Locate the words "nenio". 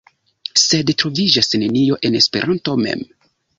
1.65-2.01